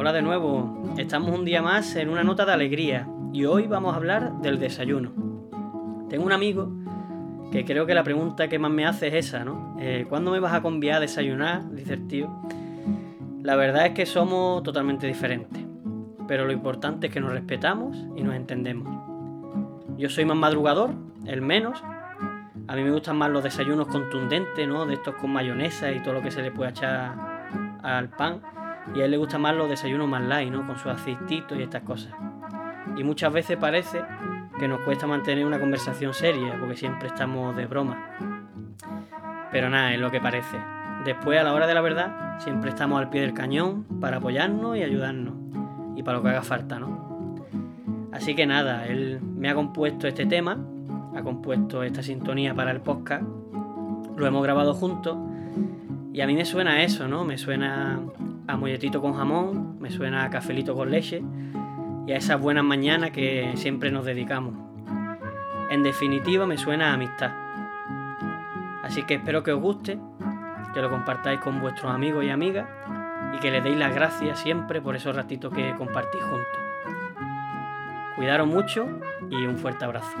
hola 0.00 0.12
de 0.12 0.22
nuevo. 0.22 0.94
Estamos 0.96 1.36
un 1.36 1.44
día 1.44 1.60
más 1.60 1.96
en 1.96 2.08
una 2.08 2.22
nota 2.22 2.46
de 2.46 2.52
alegría 2.52 3.08
y 3.32 3.46
hoy 3.46 3.66
vamos 3.66 3.92
a 3.92 3.96
hablar 3.96 4.40
del 4.40 4.60
desayuno. 4.60 5.10
Tengo 6.08 6.24
un 6.24 6.30
amigo 6.30 6.70
que 7.50 7.64
creo 7.64 7.84
que 7.84 7.94
la 7.94 8.04
pregunta 8.04 8.46
que 8.46 8.60
más 8.60 8.70
me 8.70 8.86
hace 8.86 9.08
es 9.08 9.26
esa, 9.26 9.44
¿no? 9.44 9.76
Eh, 9.80 10.06
¿Cuándo 10.08 10.30
me 10.30 10.38
vas 10.38 10.54
a 10.54 10.62
conviar 10.62 10.98
a 10.98 11.00
desayunar? 11.00 11.68
Dice 11.72 11.94
el 11.94 12.06
tío. 12.06 12.30
La 13.42 13.56
verdad 13.56 13.86
es 13.86 13.94
que 13.94 14.06
somos 14.06 14.62
totalmente 14.62 15.08
diferentes, 15.08 15.64
pero 16.28 16.44
lo 16.44 16.52
importante 16.52 17.08
es 17.08 17.12
que 17.12 17.18
nos 17.18 17.32
respetamos 17.32 17.96
y 18.14 18.22
nos 18.22 18.36
entendemos. 18.36 18.86
Yo 19.96 20.08
soy 20.08 20.24
más 20.24 20.36
madrugador, 20.36 20.90
el 21.26 21.42
menos. 21.42 21.82
A 22.68 22.76
mí 22.76 22.84
me 22.84 22.92
gustan 22.92 23.16
más 23.16 23.30
los 23.30 23.42
desayunos 23.42 23.88
contundentes, 23.88 24.68
¿no? 24.68 24.86
De 24.86 24.94
estos 24.94 25.16
con 25.16 25.32
mayonesa 25.32 25.90
y 25.90 26.00
todo 26.04 26.14
lo 26.14 26.22
que 26.22 26.30
se 26.30 26.40
le 26.40 26.52
puede 26.52 26.70
echar 26.70 27.16
al 27.82 28.10
pan. 28.10 28.40
Y 28.94 29.00
a 29.00 29.04
él 29.04 29.10
le 29.10 29.16
gustan 29.16 29.42
más 29.42 29.54
los 29.54 29.68
desayunos 29.68 30.08
más 30.08 30.22
light, 30.22 30.50
¿no? 30.50 30.66
Con 30.66 30.78
su 30.78 30.88
aceitito 30.88 31.54
y 31.54 31.62
estas 31.62 31.82
cosas. 31.82 32.12
Y 32.96 33.04
muchas 33.04 33.32
veces 33.32 33.56
parece 33.56 34.02
que 34.58 34.66
nos 34.66 34.80
cuesta 34.80 35.06
mantener 35.06 35.46
una 35.46 35.60
conversación 35.60 36.14
seria, 36.14 36.56
porque 36.58 36.76
siempre 36.76 37.08
estamos 37.08 37.54
de 37.56 37.66
broma. 37.66 38.16
Pero 39.52 39.70
nada, 39.70 39.94
es 39.94 40.00
lo 40.00 40.10
que 40.10 40.20
parece. 40.20 40.58
Después, 41.04 41.38
a 41.40 41.44
la 41.44 41.52
hora 41.52 41.66
de 41.66 41.74
la 41.74 41.80
verdad, 41.80 42.40
siempre 42.40 42.70
estamos 42.70 42.98
al 42.98 43.08
pie 43.08 43.20
del 43.20 43.34
cañón 43.34 43.84
para 44.00 44.16
apoyarnos 44.16 44.76
y 44.76 44.82
ayudarnos. 44.82 45.34
Y 45.96 46.02
para 46.02 46.18
lo 46.18 46.22
que 46.22 46.30
haga 46.30 46.42
falta, 46.42 46.78
¿no? 46.78 47.08
Así 48.12 48.34
que 48.34 48.46
nada, 48.46 48.86
él 48.86 49.20
me 49.22 49.48
ha 49.48 49.54
compuesto 49.54 50.08
este 50.08 50.26
tema, 50.26 50.58
ha 51.14 51.22
compuesto 51.22 51.82
esta 51.82 52.02
sintonía 52.02 52.54
para 52.54 52.70
el 52.70 52.80
podcast, 52.80 53.22
lo 54.16 54.26
hemos 54.26 54.42
grabado 54.42 54.74
juntos 54.74 55.16
y 56.12 56.20
a 56.20 56.26
mí 56.26 56.34
me 56.34 56.44
suena 56.44 56.82
eso, 56.82 57.06
¿no? 57.06 57.24
Me 57.24 57.38
suena 57.38 58.00
a 58.48 58.56
molletito 58.56 59.00
con 59.02 59.12
jamón, 59.12 59.78
me 59.78 59.90
suena 59.90 60.24
a 60.24 60.30
cafelito 60.30 60.74
con 60.74 60.90
leche 60.90 61.22
y 62.06 62.12
a 62.12 62.16
esas 62.16 62.40
buenas 62.40 62.64
mañanas 62.64 63.10
que 63.10 63.52
siempre 63.56 63.90
nos 63.90 64.06
dedicamos. 64.06 64.54
En 65.70 65.82
definitiva, 65.82 66.46
me 66.46 66.56
suena 66.56 66.90
a 66.90 66.94
amistad. 66.94 67.30
Así 68.82 69.02
que 69.02 69.14
espero 69.14 69.42
que 69.42 69.52
os 69.52 69.60
guste, 69.60 69.98
que 70.72 70.80
lo 70.80 70.88
compartáis 70.88 71.40
con 71.40 71.60
vuestros 71.60 71.92
amigos 71.92 72.24
y 72.24 72.30
amigas 72.30 72.66
y 73.36 73.38
que 73.38 73.50
les 73.50 73.62
deis 73.62 73.76
las 73.76 73.94
gracias 73.94 74.38
siempre 74.38 74.80
por 74.80 74.96
esos 74.96 75.14
ratitos 75.14 75.52
que 75.52 75.74
compartís 75.76 76.22
juntos. 76.22 76.58
Cuidaros 78.16 78.48
mucho 78.48 78.88
y 79.30 79.44
un 79.44 79.58
fuerte 79.58 79.84
abrazo. 79.84 80.16